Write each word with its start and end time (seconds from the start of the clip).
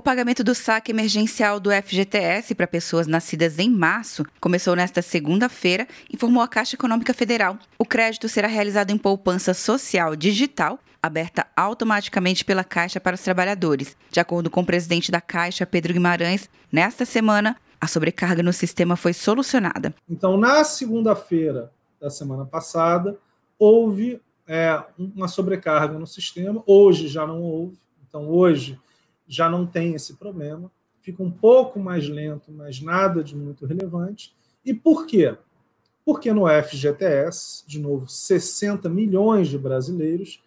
O 0.00 0.02
pagamento 0.02 0.42
do 0.42 0.54
saque 0.54 0.92
emergencial 0.92 1.60
do 1.60 1.68
FGTS 1.70 2.54
para 2.54 2.66
pessoas 2.66 3.06
nascidas 3.06 3.58
em 3.58 3.68
março 3.68 4.24
começou 4.40 4.74
nesta 4.74 5.02
segunda-feira, 5.02 5.86
informou 6.10 6.42
a 6.42 6.48
Caixa 6.48 6.74
Econômica 6.74 7.12
Federal. 7.12 7.58
O 7.78 7.84
crédito 7.84 8.26
será 8.26 8.48
realizado 8.48 8.92
em 8.92 8.96
poupança 8.96 9.52
social 9.52 10.16
digital, 10.16 10.78
aberta 11.02 11.46
automaticamente 11.54 12.46
pela 12.46 12.64
Caixa 12.64 12.98
para 12.98 13.14
os 13.14 13.20
trabalhadores. 13.20 13.94
De 14.10 14.18
acordo 14.18 14.48
com 14.48 14.62
o 14.62 14.64
presidente 14.64 15.12
da 15.12 15.20
Caixa, 15.20 15.66
Pedro 15.66 15.92
Guimarães, 15.92 16.48
nesta 16.72 17.04
semana, 17.04 17.54
a 17.78 17.86
sobrecarga 17.86 18.42
no 18.42 18.54
sistema 18.54 18.96
foi 18.96 19.12
solucionada. 19.12 19.94
Então, 20.08 20.38
na 20.38 20.64
segunda-feira 20.64 21.70
da 22.00 22.08
semana 22.08 22.46
passada, 22.46 23.18
houve 23.58 24.18
é, 24.48 24.82
uma 24.98 25.28
sobrecarga 25.28 25.98
no 25.98 26.06
sistema, 26.06 26.62
hoje 26.66 27.06
já 27.06 27.26
não 27.26 27.42
houve. 27.42 27.78
Então, 28.08 28.30
hoje 28.30 28.78
já 29.30 29.48
não 29.48 29.64
tem 29.64 29.94
esse 29.94 30.14
problema, 30.14 30.70
fica 31.00 31.22
um 31.22 31.30
pouco 31.30 31.78
mais 31.78 32.08
lento, 32.08 32.50
mas 32.50 32.80
nada 32.80 33.22
de 33.22 33.36
muito 33.36 33.64
relevante. 33.64 34.34
E 34.64 34.74
por 34.74 35.06
quê? 35.06 35.36
Porque 36.04 36.32
no 36.32 36.46
FGTS, 36.48 37.64
de 37.66 37.78
novo, 37.78 38.08
60 38.08 38.88
milhões 38.88 39.48
de 39.48 39.56
brasileiros, 39.56 40.42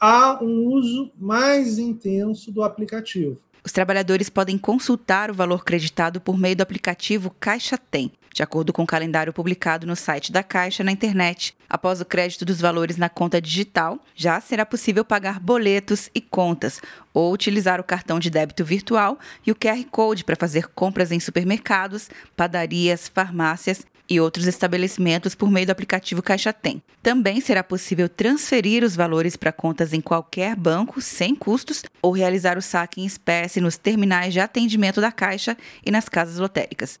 há 0.00 0.42
um 0.42 0.66
uso 0.66 1.12
mais 1.16 1.78
intenso 1.78 2.50
do 2.50 2.64
aplicativo. 2.64 3.38
Os 3.64 3.72
trabalhadores 3.72 4.28
podem 4.28 4.58
consultar 4.58 5.30
o 5.30 5.34
valor 5.34 5.64
creditado 5.64 6.20
por 6.20 6.36
meio 6.36 6.56
do 6.56 6.62
aplicativo 6.62 7.34
Caixa 7.38 7.78
Tem, 7.78 8.10
de 8.36 8.42
acordo 8.42 8.70
com 8.70 8.82
o 8.82 8.86
calendário 8.86 9.32
publicado 9.32 9.86
no 9.86 9.96
site 9.96 10.30
da 10.30 10.42
Caixa 10.42 10.84
na 10.84 10.92
internet. 10.92 11.56
Após 11.70 12.02
o 12.02 12.04
crédito 12.04 12.44
dos 12.44 12.60
valores 12.60 12.98
na 12.98 13.08
conta 13.08 13.40
digital, 13.40 13.98
já 14.14 14.38
será 14.42 14.66
possível 14.66 15.06
pagar 15.06 15.40
boletos 15.40 16.10
e 16.14 16.20
contas 16.20 16.82
ou 17.14 17.32
utilizar 17.32 17.80
o 17.80 17.84
cartão 17.84 18.20
de 18.20 18.28
débito 18.28 18.62
virtual 18.62 19.18
e 19.46 19.50
o 19.50 19.54
QR 19.54 19.82
Code 19.90 20.22
para 20.22 20.36
fazer 20.36 20.68
compras 20.68 21.10
em 21.12 21.18
supermercados, 21.18 22.10
padarias, 22.36 23.08
farmácias 23.08 23.86
e 24.06 24.20
outros 24.20 24.46
estabelecimentos 24.46 25.34
por 25.34 25.50
meio 25.50 25.64
do 25.64 25.72
aplicativo 25.72 26.22
Caixa 26.22 26.52
Tem. 26.52 26.82
Também 27.02 27.40
será 27.40 27.64
possível 27.64 28.06
transferir 28.06 28.84
os 28.84 28.94
valores 28.94 29.34
para 29.34 29.50
contas 29.50 29.94
em 29.94 30.00
qualquer 30.02 30.54
banco 30.54 31.00
sem 31.00 31.34
custos 31.34 31.84
ou 32.02 32.12
realizar 32.12 32.58
o 32.58 32.62
saque 32.62 33.00
em 33.00 33.06
espécie 33.06 33.62
nos 33.62 33.78
terminais 33.78 34.34
de 34.34 34.40
atendimento 34.40 35.00
da 35.00 35.10
Caixa 35.10 35.56
e 35.82 35.90
nas 35.90 36.06
casas 36.06 36.36
lotéricas. 36.36 37.00